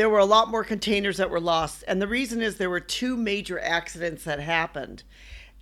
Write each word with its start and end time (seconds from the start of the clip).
there 0.00 0.08
were 0.08 0.18
a 0.18 0.24
lot 0.24 0.48
more 0.48 0.64
containers 0.64 1.18
that 1.18 1.28
were 1.28 1.38
lost. 1.38 1.84
And 1.86 2.00
the 2.00 2.08
reason 2.08 2.40
is 2.40 2.56
there 2.56 2.70
were 2.70 2.80
two 2.80 3.18
major 3.18 3.60
accidents 3.60 4.24
that 4.24 4.40
happened. 4.40 5.02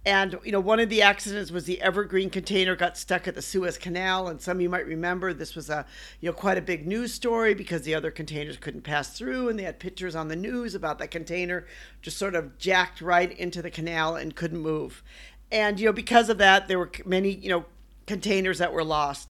And 0.07 0.39
you 0.45 0.53
know, 0.53 0.61
one 0.61 0.79
of 0.79 0.89
the 0.89 1.03
accidents 1.03 1.51
was 1.51 1.65
the 1.65 1.83
Evergreen 1.83 2.31
container 2.31 2.77
got 2.77 2.97
stuck 2.97 3.27
at 3.27 3.35
the 3.35 3.43
Suez 3.43 3.77
Canal, 3.77 4.29
and 4.29 4.41
some 4.41 4.59
of 4.59 4.61
you 4.61 4.69
might 4.69 4.87
remember 4.87 5.33
this 5.33 5.57
was 5.57 5.69
a 5.69 5.85
you 6.21 6.29
know 6.29 6.33
quite 6.33 6.57
a 6.57 6.63
big 6.63 6.87
news 6.87 7.13
story 7.13 7.53
because 7.53 7.83
the 7.83 7.97
other 7.97 8.13
containers 8.13 8.57
couldn't 8.59 8.83
pass 8.83 9.19
through, 9.19 9.49
and 9.49 9.59
they 9.59 9.65
had 9.65 9.81
pictures 9.81 10.15
on 10.15 10.29
the 10.29 10.37
news 10.37 10.77
about 10.77 11.01
that 11.01 11.11
container 11.11 11.67
just 12.01 12.17
sort 12.17 12.37
of 12.37 12.57
jacked 12.59 13.01
right 13.01 13.37
into 13.37 13.61
the 13.61 13.73
canal 13.73 14.15
and 14.15 14.37
couldn't 14.37 14.61
move. 14.61 15.03
And 15.51 15.81
you 15.81 15.87
know, 15.87 15.93
because 15.93 16.29
of 16.29 16.39
that, 16.39 16.69
there 16.69 16.79
were 16.79 16.93
many 17.05 17.33
you 17.33 17.49
know 17.49 17.65
containers 18.07 18.59
that 18.59 18.73
were 18.73 18.85
lost. 18.85 19.27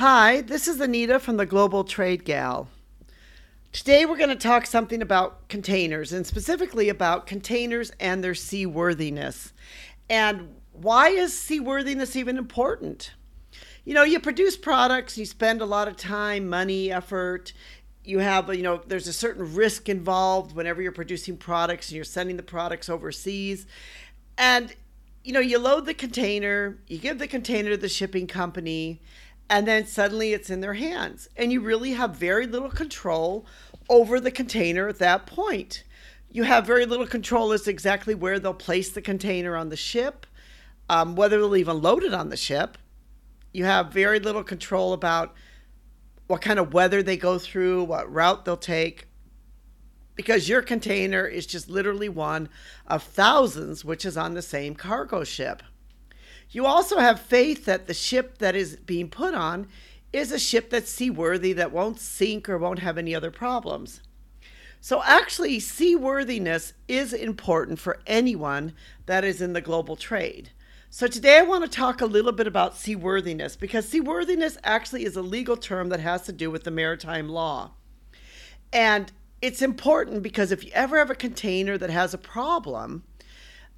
Hi, 0.00 0.40
this 0.40 0.66
is 0.66 0.80
Anita 0.80 1.18
from 1.18 1.36
the 1.36 1.44
Global 1.44 1.84
Trade 1.84 2.24
Gal. 2.24 2.68
Today 3.70 4.06
we're 4.06 4.16
going 4.16 4.30
to 4.30 4.34
talk 4.34 4.64
something 4.64 5.02
about 5.02 5.46
containers 5.50 6.10
and 6.10 6.26
specifically 6.26 6.88
about 6.88 7.26
containers 7.26 7.92
and 8.00 8.24
their 8.24 8.34
seaworthiness. 8.34 9.52
And 10.08 10.54
why 10.72 11.10
is 11.10 11.38
seaworthiness 11.38 12.16
even 12.16 12.38
important? 12.38 13.12
You 13.84 13.92
know, 13.92 14.02
you 14.02 14.20
produce 14.20 14.56
products, 14.56 15.18
you 15.18 15.26
spend 15.26 15.60
a 15.60 15.66
lot 15.66 15.86
of 15.86 15.98
time, 15.98 16.48
money, 16.48 16.90
effort. 16.90 17.52
You 18.02 18.20
have, 18.20 18.48
you 18.54 18.62
know, 18.62 18.80
there's 18.86 19.06
a 19.06 19.12
certain 19.12 19.54
risk 19.54 19.90
involved 19.90 20.56
whenever 20.56 20.80
you're 20.80 20.92
producing 20.92 21.36
products 21.36 21.90
and 21.90 21.96
you're 21.96 22.04
sending 22.06 22.38
the 22.38 22.42
products 22.42 22.88
overseas. 22.88 23.66
And, 24.38 24.74
you 25.24 25.34
know, 25.34 25.40
you 25.40 25.58
load 25.58 25.84
the 25.84 25.92
container, 25.92 26.78
you 26.86 26.96
give 26.96 27.18
the 27.18 27.28
container 27.28 27.68
to 27.68 27.76
the 27.76 27.90
shipping 27.90 28.26
company, 28.26 29.02
and 29.50 29.66
then 29.66 29.84
suddenly 29.84 30.32
it's 30.32 30.48
in 30.48 30.60
their 30.60 30.74
hands. 30.74 31.28
And 31.36 31.52
you 31.52 31.60
really 31.60 31.92
have 31.92 32.14
very 32.14 32.46
little 32.46 32.70
control 32.70 33.44
over 33.88 34.20
the 34.20 34.30
container 34.30 34.88
at 34.88 35.00
that 35.00 35.26
point. 35.26 35.82
You 36.30 36.44
have 36.44 36.64
very 36.64 36.86
little 36.86 37.06
control 37.06 37.50
as 37.50 37.62
to 37.62 37.70
exactly 37.70 38.14
where 38.14 38.38
they'll 38.38 38.54
place 38.54 38.90
the 38.90 39.02
container 39.02 39.56
on 39.56 39.68
the 39.68 39.76
ship, 39.76 40.24
um, 40.88 41.16
whether 41.16 41.38
they'll 41.38 41.56
even 41.56 41.82
load 41.82 42.04
it 42.04 42.14
on 42.14 42.28
the 42.28 42.36
ship. 42.36 42.78
You 43.52 43.64
have 43.64 43.92
very 43.92 44.20
little 44.20 44.44
control 44.44 44.92
about 44.92 45.34
what 46.28 46.40
kind 46.40 46.60
of 46.60 46.72
weather 46.72 47.02
they 47.02 47.16
go 47.16 47.36
through, 47.36 47.82
what 47.82 48.10
route 48.10 48.44
they'll 48.44 48.56
take, 48.56 49.08
because 50.14 50.48
your 50.48 50.62
container 50.62 51.26
is 51.26 51.44
just 51.44 51.68
literally 51.68 52.08
one 52.08 52.48
of 52.86 53.02
thousands 53.02 53.84
which 53.84 54.04
is 54.04 54.16
on 54.16 54.34
the 54.34 54.42
same 54.42 54.76
cargo 54.76 55.24
ship. 55.24 55.64
You 56.50 56.66
also 56.66 56.98
have 56.98 57.20
faith 57.20 57.64
that 57.66 57.86
the 57.86 57.94
ship 57.94 58.38
that 58.38 58.56
is 58.56 58.76
being 58.76 59.08
put 59.08 59.34
on 59.34 59.68
is 60.12 60.32
a 60.32 60.38
ship 60.38 60.70
that's 60.70 60.90
seaworthy, 60.90 61.52
that 61.52 61.72
won't 61.72 62.00
sink 62.00 62.48
or 62.48 62.58
won't 62.58 62.80
have 62.80 62.98
any 62.98 63.14
other 63.14 63.30
problems. 63.30 64.00
So, 64.80 65.02
actually, 65.04 65.60
seaworthiness 65.60 66.72
is 66.88 67.12
important 67.12 67.78
for 67.78 68.00
anyone 68.06 68.72
that 69.06 69.24
is 69.24 69.40
in 69.40 69.52
the 69.52 69.60
global 69.60 69.94
trade. 69.94 70.50
So, 70.88 71.06
today 71.06 71.38
I 71.38 71.42
want 71.42 71.62
to 71.64 71.70
talk 71.70 72.00
a 72.00 72.06
little 72.06 72.32
bit 72.32 72.46
about 72.46 72.76
seaworthiness 72.76 73.56
because 73.56 73.86
seaworthiness 73.86 74.56
actually 74.64 75.04
is 75.04 75.16
a 75.16 75.22
legal 75.22 75.56
term 75.56 75.90
that 75.90 76.00
has 76.00 76.22
to 76.22 76.32
do 76.32 76.50
with 76.50 76.64
the 76.64 76.70
maritime 76.70 77.28
law. 77.28 77.72
And 78.72 79.12
it's 79.42 79.62
important 79.62 80.22
because 80.22 80.50
if 80.50 80.64
you 80.64 80.70
ever 80.72 80.98
have 80.98 81.10
a 81.10 81.14
container 81.14 81.78
that 81.78 81.90
has 81.90 82.14
a 82.14 82.18
problem, 82.18 83.04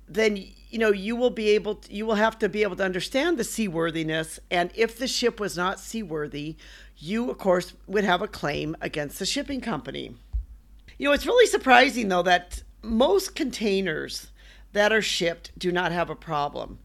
then 0.09 0.37
you 0.69 0.79
know 0.79 0.91
you 0.91 1.17
will 1.17 1.31
be 1.31 1.51
able 1.51 1.77
to, 1.77 1.93
you 1.93 2.07
will 2.07 2.17
have 2.17 2.39
to 2.39 2.49
be 2.49 2.63
able 2.63 2.77
to 2.77 2.85
understand 2.85 3.39
the 3.39 3.45
seaworthiness. 3.45 4.41
And 4.51 4.71
if 4.75 4.99
the 4.99 5.09
ship 5.09 5.39
was 5.41 5.57
not 5.57 5.81
seaworthy 5.81 6.57
you 7.03 7.31
of 7.31 7.37
course 7.37 7.75
would 7.89 8.05
have 8.05 8.23
a 8.23 8.29
claim 8.29 8.77
against 8.81 9.19
the 9.19 9.27
shipping 9.27 9.61
company. 9.61 10.15
You 10.99 11.09
know 11.09 11.13
it's 11.13 11.27
really 11.27 11.47
surprising 11.47 12.09
though 12.09 12.23
that 12.23 12.63
most 12.81 13.35
containers 13.35 14.29
that 14.73 14.93
are 14.93 15.03
shipped 15.03 15.51
do 15.59 15.73
not 15.73 15.91
have 15.91 16.11
a 16.11 16.15
problem. 16.15 16.79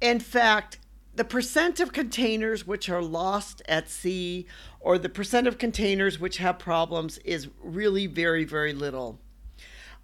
In 0.00 0.20
fact 0.20 0.78
the 1.14 1.24
percent 1.24 1.80
of 1.80 1.92
containers 1.92 2.66
which 2.66 2.90
are 2.90 3.02
lost 3.02 3.62
at 3.66 3.88
sea 3.88 4.46
or 4.80 4.98
the 4.98 5.08
percent 5.08 5.46
of 5.46 5.58
containers 5.58 6.20
which 6.20 6.36
have 6.38 6.58
problems 6.58 7.16
is 7.18 7.48
really 7.62 8.06
very 8.06 8.44
very 8.44 8.74
little 8.74 9.18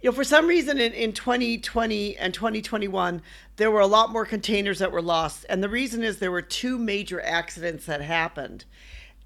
You 0.00 0.09
know, 0.09 0.16
for 0.16 0.25
some 0.25 0.47
reason 0.47 0.81
in, 0.81 0.94
in 0.94 1.12
2020 1.12 2.16
and 2.16 2.32
2021, 2.32 3.21
there 3.56 3.71
were 3.71 3.81
a 3.81 3.87
lot 3.87 4.10
more 4.10 4.25
containers 4.25 4.78
that 4.78 4.92
were 4.92 5.03
lost. 5.03 5.44
And 5.50 5.62
the 5.62 5.69
reason 5.69 6.03
is 6.03 6.19
there 6.19 6.31
were 6.31 6.41
two 6.41 6.78
major 6.78 7.21
accidents 7.21 7.84
that 7.84 8.00
happened. 8.00 8.65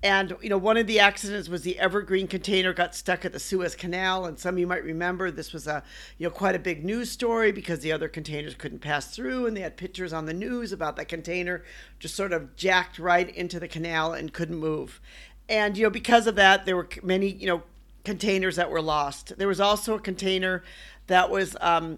And 0.05 0.37
you 0.43 0.51
know, 0.51 0.59
one 0.59 0.77
of 0.77 0.87
the 0.87 1.01
accidents 1.01 1.49
was 1.49 1.63
the 1.63 1.79
Evergreen 1.79 2.29
container 2.29 2.75
got 2.75 2.95
stuck 2.95 3.25
at 3.25 3.33
the 3.33 3.41
Suez 3.41 3.75
Canal, 3.75 4.27
and 4.27 4.39
some 4.39 4.57
of 4.57 4.59
you 4.59 4.67
might 4.67 4.85
remember 4.85 5.31
this 5.31 5.55
was 5.55 5.67
a 5.67 5.83
you 6.19 6.25
know 6.25 6.31
quite 6.31 6.55
a 6.55 6.59
big 6.59 6.85
news 6.85 7.11
story 7.11 7.53
because 7.53 7.81
the 7.81 7.91
other 7.91 8.07
containers 8.07 8.55
couldn't 8.55 8.81
pass 8.81 9.17
through, 9.17 9.47
and 9.47 9.57
they 9.57 9.63
had 9.63 9.79
pictures 9.79 10.13
on 10.13 10.27
the 10.27 10.35
news 10.35 10.73
about 10.73 10.97
that 10.97 11.09
container 11.09 11.65
just 11.99 12.15
sort 12.15 12.35
of 12.35 12.55
jacked 12.55 12.99
right 12.99 13.35
into 13.35 13.59
the 13.59 13.67
canal 13.67 14.13
and 14.13 14.35
couldn't 14.35 14.59
move. 14.59 15.01
And 15.49 15.75
you 15.75 15.85
know, 15.85 15.91
because 15.91 16.27
of 16.27 16.35
that, 16.35 16.67
there 16.67 16.77
were 16.77 16.89
many 17.03 17.31
you 17.31 17.47
know 17.47 17.63
containers 18.05 18.57
that 18.57 18.71
were 18.71 18.83
lost. 18.83 19.39
There 19.39 19.49
was 19.49 19.61
also 19.61 19.95
a 19.95 20.01
container 20.01 20.63
that 21.07 21.31
was 21.31 21.57
um, 21.63 21.97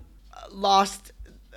lost 0.52 1.10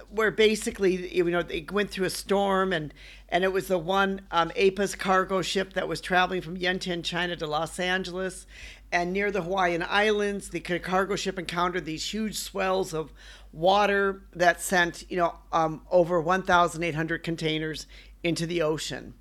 where 0.09 0.31
basically 0.31 1.15
you 1.15 1.23
know 1.25 1.43
they 1.43 1.67
went 1.71 1.91
through 1.91 2.07
a 2.07 2.09
storm 2.09 2.73
and 2.73 2.91
and 3.31 3.43
it 3.43 3.53
was 3.53 3.67
the 3.67 3.77
one 3.77 4.21
um, 4.31 4.49
Apus 4.51 4.97
cargo 4.97 5.41
ship 5.41 5.73
that 5.73 5.87
was 5.87 6.01
traveling 6.01 6.41
from 6.41 6.57
Yantian, 6.57 7.03
China 7.03 7.35
to 7.35 7.47
Los 7.47 7.79
Angeles. 7.79 8.45
And 8.91 9.13
near 9.13 9.29
the 9.29 9.43
Hawaiian 9.43 9.85
Islands, 9.87 10.49
the 10.49 10.59
cargo 10.59 11.15
ship 11.15 11.37
encountered 11.37 11.85
these 11.85 12.11
huge 12.11 12.37
swells 12.37 12.91
of 12.93 13.13
water 13.53 14.23
that 14.33 14.61
sent, 14.61 15.09
you 15.11 15.17
know, 15.17 15.35
um, 15.51 15.83
over 15.91 16.19
1,800 16.19 17.23
containers 17.23 17.85
into 18.23 18.47
the 18.47 18.63
ocean. 18.63 19.13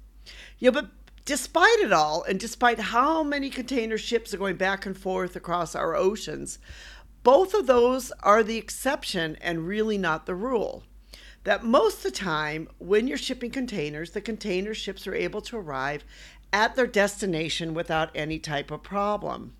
Yeah, 0.59 0.71
but 0.71 0.87
despite 1.27 1.81
it 1.81 1.93
all, 1.93 2.23
and 2.23 2.41
despite 2.41 2.81
how 2.81 3.23
many 3.23 3.51
container 3.51 3.99
ships 3.99 4.33
are 4.33 4.39
going 4.39 4.57
back 4.57 4.87
and 4.87 4.97
forth 4.97 5.37
across 5.37 5.75
our 5.75 5.95
oceans, 5.95 6.59
both 7.23 7.53
of 7.53 7.67
those 7.67 8.11
are 8.23 8.43
the 8.43 8.57
exception 8.57 9.37
and 9.43 9.67
really 9.67 9.99
not 9.99 10.25
the 10.25 10.35
rule 10.35 10.85
that 11.45 11.65
most 11.65 11.99
of 11.99 12.03
the 12.05 12.19
time, 12.19 12.69
when 12.79 13.07
you're 13.07 13.19
shipping 13.19 13.51
containers, 13.51 14.11
the 14.11 14.21
container 14.21 14.75
ships 14.75 15.07
are 15.07 15.15
able 15.15 15.41
to 15.43 15.57
arrive 15.57 16.05
at 16.53 16.77
their 16.77 16.87
destination 16.87 17.75
without 17.75 18.11
any 18.15 18.39
type 18.39 18.71
of 18.71 18.83
problem. 18.83 19.55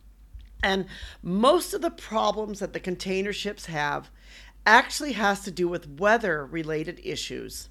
And 0.63 0.87
most 1.23 1.73
of 1.73 1.83
the 1.83 1.91
problems 1.91 2.59
that 2.59 2.73
the 2.73 2.81
container 2.81 3.33
ships 3.33 3.67
have 3.67 4.11
actually 4.67 5.13
has 5.13 5.41
to 5.45 5.51
do 5.51 5.69
with 5.69 5.99
weather 5.99 6.45
related 6.45 7.01
issues. 7.05 7.69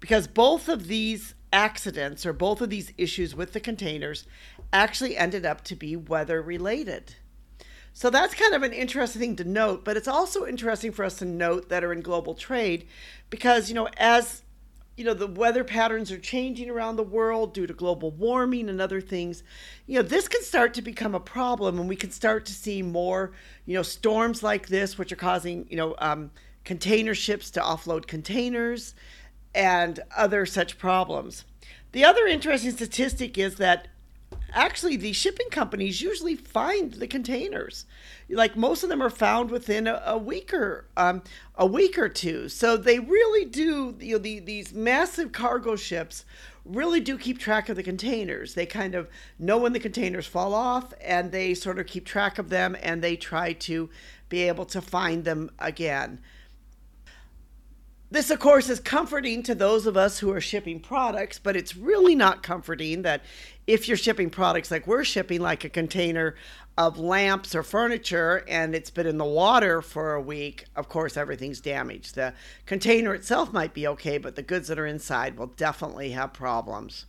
Because 0.00 0.26
both 0.26 0.68
of 0.68 0.86
these 0.86 1.34
accidents 1.52 2.24
or 2.24 2.32
both 2.32 2.60
of 2.60 2.70
these 2.70 2.92
issues 2.96 3.34
with 3.34 3.52
the 3.52 3.60
containers 3.60 4.24
actually 4.72 5.16
ended 5.16 5.44
up 5.44 5.62
to 5.64 5.76
be 5.76 5.96
weather 5.96 6.40
related. 6.40 7.16
So 7.94 8.10
that's 8.10 8.34
kind 8.34 8.54
of 8.54 8.62
an 8.62 8.72
interesting 8.72 9.20
thing 9.20 9.36
to 9.36 9.44
note, 9.44 9.84
but 9.84 9.96
it's 9.96 10.08
also 10.08 10.46
interesting 10.46 10.92
for 10.92 11.04
us 11.04 11.18
to 11.18 11.24
note 11.24 11.68
that 11.68 11.84
are 11.84 11.92
in 11.92 12.00
global 12.00 12.34
trade 12.34 12.86
because, 13.28 13.68
you 13.68 13.74
know, 13.74 13.88
as 13.96 14.42
you 14.96 15.04
know, 15.04 15.14
the 15.14 15.26
weather 15.26 15.64
patterns 15.64 16.12
are 16.12 16.18
changing 16.18 16.68
around 16.68 16.96
the 16.96 17.02
world 17.02 17.54
due 17.54 17.66
to 17.66 17.72
global 17.72 18.10
warming 18.10 18.68
and 18.68 18.80
other 18.80 19.00
things. 19.00 19.42
You 19.86 19.96
know, 19.96 20.02
this 20.02 20.28
can 20.28 20.42
start 20.42 20.74
to 20.74 20.82
become 20.82 21.14
a 21.14 21.20
problem, 21.20 21.78
and 21.78 21.88
we 21.88 21.96
can 21.96 22.10
start 22.10 22.44
to 22.46 22.52
see 22.52 22.82
more, 22.82 23.32
you 23.64 23.74
know, 23.74 23.82
storms 23.82 24.42
like 24.42 24.68
this, 24.68 24.98
which 24.98 25.10
are 25.10 25.16
causing, 25.16 25.66
you 25.70 25.76
know, 25.76 25.94
um, 25.98 26.30
container 26.64 27.14
ships 27.14 27.50
to 27.52 27.60
offload 27.60 28.06
containers 28.06 28.94
and 29.54 30.00
other 30.16 30.44
such 30.44 30.78
problems. 30.78 31.44
The 31.92 32.04
other 32.04 32.26
interesting 32.26 32.72
statistic 32.72 33.38
is 33.38 33.56
that 33.56 33.88
actually, 34.54 34.96
the 34.96 35.12
shipping 35.12 35.48
companies 35.50 36.00
usually 36.00 36.36
find 36.36 36.92
the 36.94 37.06
containers. 37.06 37.84
Like 38.28 38.56
most 38.56 38.82
of 38.82 38.88
them 38.88 39.02
are 39.02 39.10
found 39.10 39.50
within 39.50 39.86
a, 39.86 40.02
a 40.06 40.18
week 40.18 40.52
or 40.54 40.86
um, 40.96 41.22
a 41.56 41.66
week 41.66 41.98
or 41.98 42.08
two. 42.08 42.48
So 42.48 42.76
they 42.76 42.98
really 42.98 43.44
do. 43.44 43.96
You 44.00 44.16
know, 44.16 44.18
the, 44.18 44.40
these 44.40 44.72
massive 44.72 45.32
cargo 45.32 45.76
ships 45.76 46.24
really 46.64 47.00
do 47.00 47.18
keep 47.18 47.38
track 47.38 47.68
of 47.68 47.76
the 47.76 47.82
containers. 47.82 48.54
They 48.54 48.66
kind 48.66 48.94
of 48.94 49.08
know 49.38 49.58
when 49.58 49.72
the 49.72 49.80
containers 49.80 50.26
fall 50.26 50.54
off, 50.54 50.94
and 51.00 51.32
they 51.32 51.54
sort 51.54 51.78
of 51.78 51.86
keep 51.86 52.06
track 52.06 52.38
of 52.38 52.48
them, 52.48 52.76
and 52.82 53.02
they 53.02 53.16
try 53.16 53.52
to 53.52 53.90
be 54.28 54.42
able 54.42 54.64
to 54.66 54.80
find 54.80 55.24
them 55.24 55.50
again. 55.58 56.20
This, 58.12 58.30
of 58.30 58.40
course, 58.40 58.68
is 58.68 58.78
comforting 58.78 59.42
to 59.44 59.54
those 59.54 59.86
of 59.86 59.96
us 59.96 60.18
who 60.18 60.30
are 60.32 60.40
shipping 60.40 60.80
products, 60.80 61.38
but 61.38 61.56
it's 61.56 61.74
really 61.74 62.14
not 62.14 62.42
comforting 62.42 63.00
that 63.02 63.22
if 63.66 63.88
you're 63.88 63.96
shipping 63.96 64.30
products 64.30 64.70
like 64.70 64.86
we're 64.86 65.04
shipping, 65.04 65.40
like 65.40 65.64
a 65.64 65.68
container 65.68 66.34
of 66.76 66.98
lamps 66.98 67.54
or 67.54 67.62
furniture, 67.62 68.44
and 68.48 68.74
it's 68.74 68.90
been 68.90 69.06
in 69.06 69.18
the 69.18 69.24
water 69.24 69.82
for 69.82 70.14
a 70.14 70.20
week, 70.20 70.64
of 70.74 70.88
course, 70.88 71.16
everything's 71.16 71.60
damaged. 71.60 72.14
The 72.14 72.34
container 72.66 73.14
itself 73.14 73.52
might 73.52 73.74
be 73.74 73.86
okay, 73.88 74.18
but 74.18 74.36
the 74.36 74.42
goods 74.42 74.68
that 74.68 74.78
are 74.78 74.86
inside 74.86 75.36
will 75.36 75.48
definitely 75.48 76.10
have 76.10 76.32
problems. 76.32 77.06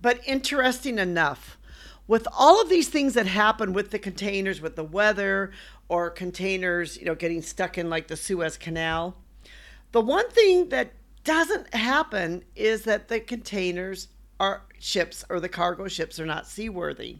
But 0.00 0.20
interesting 0.26 0.98
enough, 0.98 1.58
with 2.06 2.26
all 2.36 2.60
of 2.60 2.68
these 2.68 2.88
things 2.88 3.14
that 3.14 3.26
happen 3.26 3.72
with 3.72 3.90
the 3.90 3.98
containers, 3.98 4.60
with 4.60 4.76
the 4.76 4.84
weather, 4.84 5.52
or 5.88 6.10
containers, 6.10 6.96
you 6.96 7.04
know, 7.04 7.14
getting 7.14 7.42
stuck 7.42 7.76
in 7.76 7.90
like 7.90 8.08
the 8.08 8.16
Suez 8.16 8.56
Canal 8.56 9.16
the 9.96 10.00
one 10.02 10.28
thing 10.28 10.68
that 10.68 10.92
doesn't 11.24 11.72
happen 11.74 12.44
is 12.54 12.82
that 12.82 13.08
the 13.08 13.18
containers 13.18 14.08
are 14.38 14.62
ships 14.78 15.24
or 15.28 15.40
the 15.40 15.48
cargo 15.48 15.88
ships 15.88 16.20
are 16.20 16.26
not 16.26 16.46
seaworthy. 16.46 17.18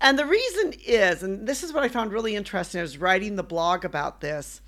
And 0.00 0.18
the 0.18 0.26
reason 0.26 0.74
is, 0.86 1.22
and 1.22 1.46
this 1.46 1.62
is 1.62 1.72
what 1.72 1.82
I 1.82 1.88
found 1.88 2.12
really 2.12 2.36
interesting, 2.36 2.78
I 2.78 2.82
was 2.82 2.98
writing 2.98 3.36
the 3.36 3.42
blog 3.42 3.84
about 3.84 4.20
this 4.20 4.60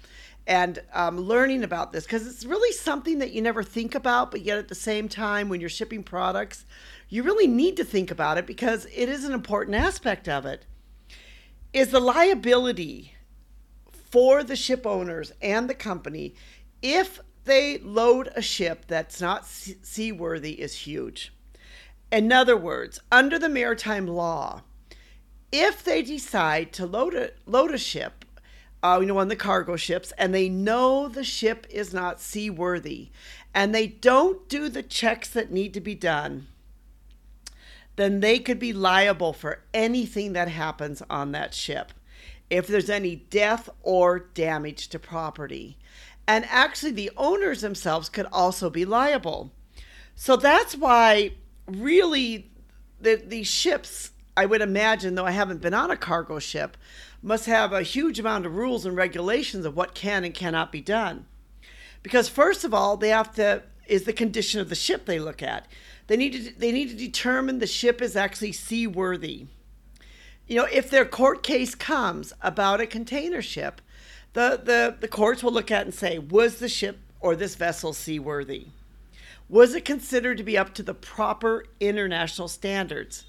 and 0.46 0.80
um, 0.92 1.18
learning 1.18 1.62
about 1.62 1.92
this 1.92 2.04
because 2.04 2.26
it's 2.26 2.44
really 2.44 2.72
something 2.72 3.18
that 3.18 3.32
you 3.32 3.40
never 3.40 3.62
think 3.62 3.94
about, 3.94 4.32
but 4.32 4.42
yet 4.42 4.58
at 4.58 4.68
the 4.68 4.74
same 4.74 5.08
time, 5.08 5.48
when 5.48 5.60
you're 5.60 5.68
shipping 5.68 6.02
products, 6.02 6.64
you 7.08 7.22
really 7.22 7.46
need 7.46 7.76
to 7.76 7.84
think 7.84 8.10
about 8.10 8.38
it 8.38 8.46
because 8.46 8.86
it 8.86 9.08
is 9.08 9.24
an 9.24 9.32
important 9.32 9.76
aspect 9.76 10.28
of 10.28 10.46
it. 10.46 10.66
Is 11.72 11.92
the 11.92 12.00
liability 12.00 13.14
for 14.10 14.42
the 14.42 14.56
ship 14.56 14.84
owners 14.84 15.32
and 15.40 15.70
the 15.70 15.74
company 15.74 16.34
if 16.82 17.20
they 17.44 17.78
load 17.78 18.30
a 18.34 18.42
ship 18.42 18.84
that's 18.88 19.20
not 19.20 19.46
seaworthy 19.46 20.60
is 20.60 20.74
huge. 20.74 21.32
In 22.12 22.32
other 22.32 22.56
words, 22.56 23.00
under 23.12 23.38
the 23.38 23.48
maritime 23.48 24.06
law, 24.06 24.62
if 25.52 25.84
they 25.84 26.02
decide 26.02 26.72
to 26.74 26.86
load 26.86 27.14
a 27.14 27.30
load 27.46 27.72
a 27.72 27.78
ship, 27.78 28.24
uh, 28.82 28.98
you 29.00 29.06
know, 29.06 29.18
on 29.18 29.28
the 29.28 29.36
cargo 29.36 29.76
ships, 29.76 30.12
and 30.18 30.34
they 30.34 30.48
know 30.48 31.08
the 31.08 31.24
ship 31.24 31.66
is 31.70 31.92
not 31.92 32.20
seaworthy, 32.20 33.10
and 33.54 33.74
they 33.74 33.86
don't 33.86 34.48
do 34.48 34.68
the 34.68 34.82
checks 34.82 35.28
that 35.30 35.50
need 35.50 35.74
to 35.74 35.80
be 35.80 35.94
done, 35.94 36.46
then 37.96 38.20
they 38.20 38.38
could 38.38 38.58
be 38.58 38.72
liable 38.72 39.32
for 39.32 39.62
anything 39.74 40.32
that 40.32 40.48
happens 40.48 41.02
on 41.10 41.32
that 41.32 41.52
ship. 41.54 41.92
If 42.48 42.66
there's 42.66 42.90
any 42.90 43.16
death 43.16 43.68
or 43.82 44.18
damage 44.18 44.88
to 44.88 44.98
property. 44.98 45.76
And 46.26 46.44
actually, 46.48 46.92
the 46.92 47.10
owners 47.16 47.60
themselves 47.60 48.08
could 48.08 48.26
also 48.32 48.70
be 48.70 48.84
liable. 48.84 49.52
So 50.14 50.36
that's 50.36 50.76
why, 50.76 51.32
really, 51.66 52.50
the, 53.00 53.16
these 53.16 53.48
ships, 53.48 54.10
I 54.36 54.46
would 54.46 54.60
imagine, 54.60 55.14
though 55.14 55.26
I 55.26 55.32
haven't 55.32 55.60
been 55.60 55.74
on 55.74 55.90
a 55.90 55.96
cargo 55.96 56.38
ship, 56.38 56.76
must 57.22 57.46
have 57.46 57.72
a 57.72 57.82
huge 57.82 58.18
amount 58.18 58.46
of 58.46 58.54
rules 58.54 58.86
and 58.86 58.96
regulations 58.96 59.66
of 59.66 59.76
what 59.76 59.94
can 59.94 60.24
and 60.24 60.34
cannot 60.34 60.72
be 60.72 60.80
done. 60.80 61.26
Because, 62.02 62.28
first 62.28 62.64
of 62.64 62.72
all, 62.72 62.96
they 62.96 63.10
have 63.10 63.34
to, 63.34 63.62
is 63.86 64.04
the 64.04 64.12
condition 64.12 64.60
of 64.60 64.68
the 64.68 64.74
ship 64.74 65.04
they 65.04 65.18
look 65.18 65.42
at. 65.42 65.66
They 66.06 66.16
need 66.16 66.32
to, 66.32 66.58
they 66.58 66.72
need 66.72 66.88
to 66.88 66.96
determine 66.96 67.58
the 67.58 67.66
ship 67.66 68.00
is 68.00 68.16
actually 68.16 68.52
seaworthy. 68.52 69.46
You 70.46 70.56
know, 70.56 70.68
if 70.72 70.90
their 70.90 71.04
court 71.04 71.42
case 71.42 71.74
comes 71.74 72.32
about 72.40 72.80
a 72.80 72.86
container 72.86 73.42
ship, 73.42 73.80
the, 74.32 74.60
the, 74.62 74.96
the 74.98 75.08
courts 75.08 75.42
will 75.42 75.52
look 75.52 75.70
at 75.70 75.84
and 75.84 75.94
say, 75.94 76.18
was 76.18 76.58
the 76.58 76.68
ship 76.68 76.98
or 77.20 77.36
this 77.36 77.54
vessel 77.54 77.92
seaworthy? 77.92 78.66
Was 79.50 79.74
it 79.74 79.84
considered 79.84 80.38
to 80.38 80.44
be 80.44 80.56
up 80.56 80.74
to 80.74 80.82
the 80.84 80.94
proper 80.94 81.64
international 81.80 82.46
standards? 82.46 83.24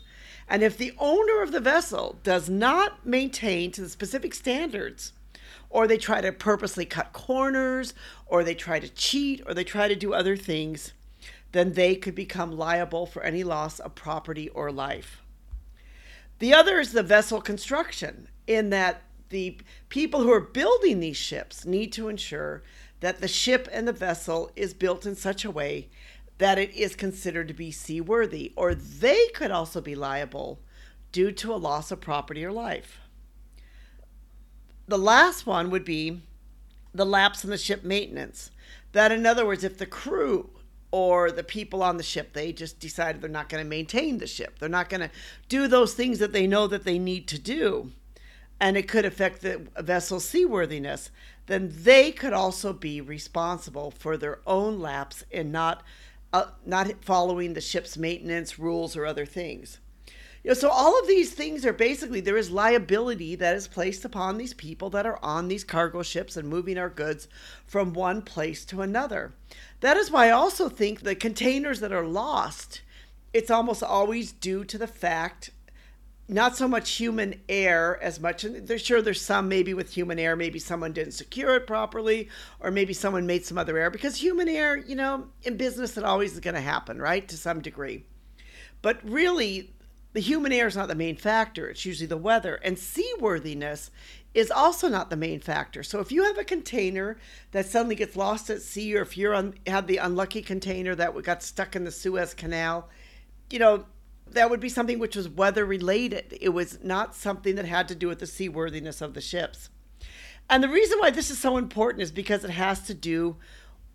And 0.48 0.62
if 0.62 0.78
the 0.78 0.94
owner 1.00 1.42
of 1.42 1.52
the 1.52 1.60
vessel 1.60 2.20
does 2.22 2.48
not 2.48 3.08
maintain 3.08 3.72
to 3.72 3.82
the 3.82 3.90
specific 3.90 4.36
standards, 4.36 5.14
or 5.72 5.88
they 5.88 5.98
try 5.98 6.22
to 6.22 6.32
purposely 6.32 6.86
cut 6.86 7.12
corners, 7.12 7.96
or 8.28 8.44
they 8.44 8.54
try 8.54 8.80
to 8.80 8.88
cheat, 8.88 9.42
or 9.48 9.56
they 9.56 9.64
try 9.64 9.88
to 9.88 9.96
do 9.96 10.14
other 10.14 10.38
things, 10.38 10.94
then 11.54 11.74
they 11.74 11.96
could 11.96 12.14
become 12.14 12.52
liable 12.52 13.08
for 13.08 13.24
any 13.24 13.44
loss 13.44 13.80
of 13.80 13.96
property 13.96 14.48
or 14.50 14.72
life. 14.72 15.24
The 16.38 16.54
other 16.54 16.80
is 16.80 16.92
the 16.92 17.02
vessel 17.02 17.42
construction, 17.42 18.28
in 18.46 18.70
that 18.70 19.02
the 19.30 19.58
people 19.90 20.22
who 20.22 20.32
are 20.32 20.40
building 20.40 21.00
these 21.00 21.18
ships 21.18 21.66
need 21.66 21.92
to 21.94 22.10
ensure 22.10 22.62
that 23.02 23.20
the 23.20 23.28
ship 23.28 23.68
and 23.72 23.88
the 23.88 23.94
vessel 23.94 24.52
is 24.56 24.74
built 24.74 25.06
in 25.06 25.16
such 25.16 25.44
a 25.44 25.52
way 25.52 25.90
that 26.38 26.58
it 26.58 26.74
is 26.74 26.96
considered 26.96 27.48
to 27.48 27.54
be 27.54 27.72
seaworthy, 27.72 28.52
or 28.56 28.74
they 28.74 29.28
could 29.36 29.52
also 29.52 29.82
be 29.82 29.94
liable 29.94 30.60
due 31.12 31.32
to 31.32 31.54
a 31.54 31.56
loss 31.56 31.92
of 31.92 32.02
property 32.02 32.44
or 32.44 32.52
life. 32.52 33.00
The 34.88 34.98
last 34.98 35.46
one 35.46 35.70
would 35.70 35.86
be 35.86 36.22
the 36.94 37.06
lapse 37.06 37.44
in 37.44 37.50
the 37.50 37.58
ship 37.58 37.84
maintenance. 37.84 38.50
That, 38.94 39.12
in 39.12 39.26
other 39.26 39.46
words, 39.46 39.64
if 39.64 39.78
the 39.78 39.86
crew 39.86 40.50
or 40.92 41.32
the 41.32 41.44
people 41.44 41.82
on 41.82 41.98
the 41.98 42.04
ship 42.04 42.34
they 42.34 42.52
just 42.52 42.80
decided 42.80 43.22
they're 43.22 43.30
not 43.30 43.50
going 43.50 43.64
to 43.64 43.70
maintain 43.70 44.18
the 44.18 44.28
ship 44.28 44.60
they're 44.60 44.70
not 44.70 44.90
going 44.90 45.02
to 45.02 45.10
do 45.48 45.68
those 45.68 45.94
things 45.94 46.20
that 46.20 46.34
they 46.34 46.46
know 46.46 46.68
that 46.68 46.84
they 46.84 47.00
need 47.00 47.28
to 47.28 47.40
do 47.40 47.92
and 48.62 48.78
it 48.78 48.88
could 48.88 49.06
affect 49.06 49.42
the 49.42 49.68
vessel's 49.80 50.24
seaworthiness, 50.24 51.10
then 51.48 51.74
they 51.76 52.12
could 52.12 52.32
also 52.32 52.72
be 52.72 53.02
responsible 53.02 53.90
for 53.90 54.16
their 54.16 54.40
own 54.46 54.80
lapse 54.80 55.26
in 55.32 55.52
not 55.52 55.84
uh, 56.32 56.46
not 56.66 57.04
following 57.04 57.54
the 57.54 57.60
ship's 57.60 57.98
maintenance 57.98 58.58
rules 58.58 58.96
or 58.96 59.06
other 59.06 59.26
things. 59.26 59.80
You 60.44 60.52
know, 60.52 60.54
so 60.54 60.70
all 60.70 60.98
of 60.98 61.08
these 61.08 61.34
things 61.34 61.66
are 61.66 61.74
basically 61.74 62.22
there 62.22 62.38
is 62.38 62.50
liability 62.52 63.36
that 63.36 63.56
is 63.56 63.68
placed 63.68 64.06
upon 64.06 64.38
these 64.38 64.54
people 64.54 64.90
that 64.92 65.06
are 65.06 65.20
on 65.22 65.50
these 65.50 65.64
cargo 65.64 66.04
ships 66.04 66.38
and 66.38 66.48
moving 66.48 66.78
our 66.78 66.90
goods 66.90 67.28
from 67.66 67.94
one 67.94 68.22
place 68.22 68.64
to 68.66 68.82
another. 68.82 69.34
That 69.82 69.98
is 69.98 70.10
why 70.10 70.28
I 70.28 70.32
also 70.32 70.70
think 70.70 71.02
the 71.02 71.16
containers 71.16 71.80
that 71.82 71.92
are 71.92 72.08
lost, 72.08 72.82
it's 73.34 73.52
almost 73.52 73.84
always 73.84 74.32
due 74.32 74.64
to 74.66 74.78
the 74.78 74.88
fact 74.88 75.50
not 76.32 76.56
so 76.56 76.66
much 76.66 76.92
human 76.92 77.36
error 77.50 78.00
as 78.02 78.20
much 78.20 78.46
and 78.46 78.66
there's 78.66 78.82
sure 78.82 79.02
there's 79.02 79.22
some 79.22 79.50
maybe 79.50 79.74
with 79.74 79.94
human 79.94 80.18
error 80.18 80.36
maybe 80.36 80.60
someone 80.60 80.94
didn't 80.94 81.14
secure 81.14 81.56
it 81.56 81.68
properly 81.68 82.30
or 82.62 82.72
maybe 82.72 82.94
someone 82.94 83.28
made 83.28 83.46
some 83.46 83.58
other 83.58 83.78
error 83.78 83.90
because 83.90 84.16
human 84.16 84.48
error 84.48 84.78
you 84.78 84.96
know 84.96 85.28
in 85.44 85.58
business 85.58 85.98
it 85.98 86.06
always 86.06 86.34
is 86.34 86.40
going 86.40 86.56
to 86.56 86.62
happen 86.62 87.00
right 87.00 87.28
to 87.28 87.38
some 87.38 87.62
degree. 87.62 88.06
But 88.82 89.00
really 89.04 89.74
the 90.14 90.22
human 90.22 90.54
error 90.54 90.70
is 90.70 90.76
not 90.78 90.88
the 90.88 90.96
main 90.96 91.18
factor 91.18 91.70
it's 91.70 91.86
usually 91.86 92.08
the 92.08 92.18
weather 92.18 92.56
and 92.64 92.80
seaworthiness 92.80 93.92
is 94.34 94.50
also 94.50 94.88
not 94.88 95.10
the 95.10 95.18
main 95.18 95.42
factor. 95.42 95.84
So 95.84 96.00
if 96.00 96.10
you 96.10 96.24
have 96.24 96.38
a 96.38 96.46
container 96.46 97.18
that 97.52 97.66
suddenly 97.66 97.96
gets 97.96 98.16
lost 98.16 98.50
at 98.50 98.62
sea 98.62 98.96
or 98.96 99.02
if 99.02 99.18
you're 99.18 99.34
on 99.34 99.56
have 99.68 99.88
the 99.88 99.98
unlucky 99.98 100.42
container 100.42 100.96
that 100.96 101.22
got 101.24 101.44
stuck 101.44 101.76
in 101.76 101.84
the 101.84 101.92
suez 101.92 102.34
canal 102.34 102.88
you 103.50 103.60
know 103.60 103.86
that 104.34 104.50
would 104.50 104.60
be 104.60 104.70
something 104.70 105.00
which 105.00 105.16
was 105.16 105.30
weather 105.30 105.66
related. 105.66 106.38
It 106.40 106.50
was 106.50 106.80
not 106.84 107.16
something 107.16 107.56
that 107.56 107.66
had 107.66 107.88
to 107.90 107.96
do 107.96 108.08
with 108.08 108.20
the 108.20 108.28
seaworthiness 108.28 109.02
of 109.02 109.14
the 109.14 109.22
ships. 109.22 109.70
And 110.50 110.64
the 110.64 110.70
reason 110.70 111.00
why 111.00 111.12
this 111.12 111.32
is 111.32 111.40
so 111.40 111.58
important 111.58 112.04
is 112.04 112.12
because 112.12 112.44
it 112.44 112.52
has 112.52 112.82
to 112.88 112.94
do 112.94 113.38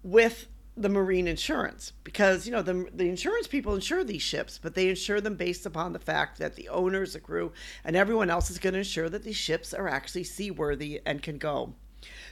with 0.02 0.48
the 0.76 0.88
marine 0.90 1.26
insurance 1.26 1.92
because 2.04 2.44
you 2.44 2.52
know 2.52 2.60
the, 2.60 2.86
the 2.92 3.08
insurance 3.08 3.46
people 3.46 3.74
insure 3.74 4.04
these 4.04 4.20
ships 4.20 4.58
but 4.62 4.74
they 4.74 4.90
insure 4.90 5.22
them 5.22 5.34
based 5.34 5.64
upon 5.64 5.94
the 5.94 5.98
fact 5.98 6.38
that 6.38 6.54
the 6.54 6.68
owners 6.68 7.14
the 7.14 7.20
crew 7.20 7.50
and 7.82 7.96
everyone 7.96 8.28
else 8.28 8.50
is 8.50 8.58
going 8.58 8.74
to 8.74 8.80
ensure 8.80 9.08
that 9.08 9.22
these 9.22 9.36
ships 9.36 9.72
are 9.72 9.88
actually 9.88 10.22
seaworthy 10.22 11.00
and 11.06 11.22
can 11.22 11.38
go 11.38 11.72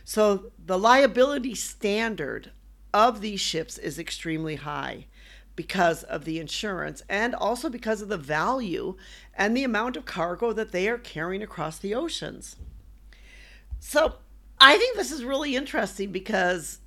so 0.04 0.52
the 0.62 0.78
liability 0.78 1.54
standard 1.54 2.52
of 2.92 3.22
these 3.22 3.40
ships 3.40 3.78
is 3.78 3.98
extremely 3.98 4.56
high 4.56 5.06
because 5.56 6.02
of 6.02 6.24
the 6.24 6.38
insurance 6.38 7.02
and 7.08 7.34
also 7.34 7.68
because 7.68 8.02
of 8.02 8.08
the 8.08 8.16
value 8.16 8.96
and 9.34 9.56
the 9.56 9.64
amount 9.64 9.96
of 9.96 10.04
cargo 10.04 10.52
that 10.52 10.72
they 10.72 10.88
are 10.88 10.98
carrying 10.98 11.42
across 11.42 11.78
the 11.78 11.94
oceans. 11.94 12.56
So 13.78 14.14
I 14.58 14.78
think 14.78 14.96
this 14.96 15.12
is 15.12 15.24
really 15.24 15.56
interesting 15.56 16.10
because 16.10 16.78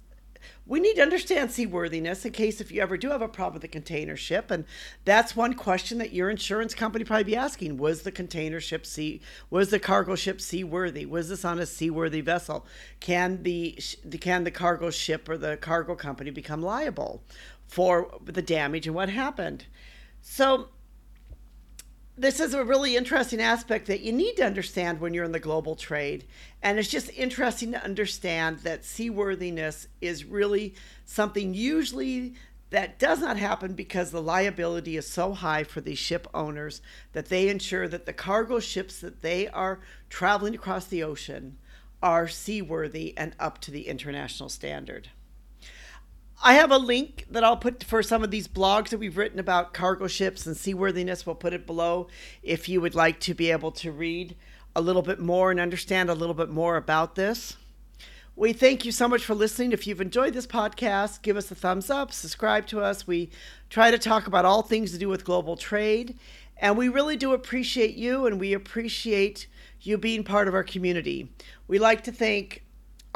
we 0.66 0.80
need 0.80 0.96
to 0.96 1.02
understand 1.02 1.52
seaworthiness 1.52 2.26
in 2.26 2.34
case 2.34 2.60
if 2.60 2.72
you 2.72 2.82
ever 2.82 2.98
do 2.98 3.10
have 3.10 3.22
a 3.22 3.28
problem 3.28 3.56
with 3.56 3.64
a 3.64 3.70
container 3.70 4.18
ship. 4.18 4.52
And 4.52 4.66
that's 5.06 5.36
one 5.36 5.54
question 5.54 5.98
that 6.00 6.14
your 6.14 6.30
insurance 6.30 6.74
company 6.74 7.06
probably 7.06 7.24
be 7.24 7.36
asking. 7.36 7.78
Was 7.78 8.02
the 8.02 8.12
container 8.12 8.60
ship 8.60 8.86
sea 8.86 9.22
was 9.50 9.70
the 9.70 9.80
cargo 9.80 10.16
ship 10.16 10.42
seaworthy? 10.42 11.06
Was 11.06 11.30
this 11.30 11.46
on 11.46 11.60
a 11.60 11.66
seaworthy 11.66 12.22
vessel? 12.22 12.66
Can 13.00 13.44
the 13.44 13.80
can 14.20 14.44
the 14.44 14.52
cargo 14.52 14.90
ship 14.90 15.30
or 15.30 15.38
the 15.38 15.58
cargo 15.58 15.96
company 15.96 16.32
become 16.32 16.62
liable 16.62 17.24
for 17.68 18.10
the 18.24 18.42
damage 18.42 18.88
and 18.88 18.96
what 18.96 19.10
happened? 19.10 19.66
So 20.22 20.70
this 22.18 22.40
is 22.40 22.56
a 22.56 22.64
really 22.64 22.98
interesting 22.98 23.40
aspect 23.40 23.86
that 23.88 24.02
you 24.02 24.12
need 24.12 24.36
to 24.38 24.46
understand 24.46 25.00
when 25.00 25.14
you're 25.14 25.26
in 25.26 25.32
the 25.32 25.40
global 25.40 25.76
trade. 25.76 26.26
And 26.64 26.80
it's 26.80 26.90
just 26.90 27.12
interesting 27.12 27.72
to 27.74 27.84
understand 27.84 28.60
that 28.60 28.84
seaworthiness 28.84 29.88
is 30.02 30.26
really 30.26 30.74
something 31.06 31.54
usually 31.54 32.34
that 32.70 33.00
does 33.00 33.20
not 33.20 33.38
happen 33.38 33.74
because 33.74 34.12
the 34.12 34.22
liability 34.22 34.98
is 34.98 35.08
so 35.08 35.34
high 35.34 35.64
for 35.64 35.80
these 35.80 36.00
ship 36.00 36.28
owners 36.34 36.82
that 37.14 37.30
they 37.30 37.50
ensure 37.50 37.88
that 37.88 38.06
the 38.06 38.14
cargo 38.14 38.60
ships 38.60 39.00
that 39.00 39.22
they 39.22 39.48
are 39.50 39.80
traveling 40.10 40.56
across 40.56 40.86
the 40.86 41.04
ocean 41.04 41.58
are 42.02 42.28
seaworthy 42.28 43.16
and 43.18 43.36
up 43.40 43.60
to 43.62 43.72
the 43.72 43.88
international 43.88 44.50
standard. 44.50 45.10
I 46.44 46.54
have 46.54 46.72
a 46.72 46.78
link 46.78 47.26
that 47.32 47.44
I'll 47.44 47.58
put 47.58 47.84
for 47.84 48.04
some 48.04 48.24
of 48.24 48.30
these 48.30 48.48
blogs 48.48 48.90
that 48.90 49.00
we've 49.00 49.18
written 49.18 49.40
about 49.40 49.74
cargo 49.74 50.08
ships 50.08 50.46
and 50.46 50.56
seaworthiness. 50.56 51.26
We'll 51.26 51.36
put 51.36 51.54
it 51.54 51.66
below 51.66 52.08
if 52.44 52.70
you 52.70 52.80
would 52.80 52.94
like 52.94 53.20
to 53.22 53.34
be 53.34 53.50
able 53.52 53.72
to 53.72 53.92
read 53.92 54.36
a 54.76 54.82
little 54.82 55.02
bit 55.02 55.20
more 55.20 55.50
and 55.50 55.60
understand 55.60 56.10
a 56.10 56.14
little 56.14 56.36
bit 56.36 56.50
more 56.50 56.78
about 56.78 57.16
this. 57.16 57.58
We 58.36 58.54
thank 58.54 58.86
you 58.86 58.92
so 58.92 59.08
much 59.08 59.26
for 59.26 59.34
listening. 59.34 59.72
If 59.72 59.88
you've 59.88 60.00
enjoyed 60.00 60.36
this 60.36 60.46
podcast, 60.46 61.24
give 61.24 61.38
us 61.38 61.50
a 61.50 61.56
thumbs 61.56 61.90
up, 61.90 62.14
subscribe 62.14 62.68
to 62.68 62.82
us. 62.82 63.08
We 63.08 63.32
try 63.72 63.90
to 63.90 63.98
talk 63.98 64.28
about 64.28 64.46
all 64.46 64.62
things 64.62 64.92
to 64.92 65.00
do 65.00 65.10
with 65.10 65.26
global 65.26 65.58
trade, 65.58 66.20
and 66.56 66.78
we 66.78 66.88
really 66.88 67.18
do 67.18 67.34
appreciate 67.34 67.96
you 67.96 68.28
and 68.28 68.40
we 68.40 68.54
appreciate 68.54 69.48
you 69.82 69.98
being 69.98 70.24
part 70.24 70.48
of 70.48 70.54
our 70.54 70.64
community. 70.64 71.32
We 71.68 71.80
like 71.80 72.04
to 72.04 72.12
thank 72.12 72.64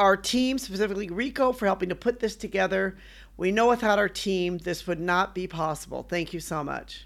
our 0.02 0.18
team, 0.18 0.58
specifically 0.58 1.10
Rico, 1.10 1.52
for 1.52 1.68
helping 1.68 1.90
to 1.90 1.96
put 1.96 2.20
this 2.20 2.36
together. 2.36 2.98
We 3.38 3.52
know 3.52 3.70
without 3.70 4.00
our 4.00 4.10
team, 4.10 4.58
this 4.58 4.88
would 4.88 5.00
not 5.00 5.36
be 5.36 5.46
possible. 5.46 6.02
Thank 6.02 6.34
you 6.34 6.40
so 6.40 6.64
much. 6.64 7.06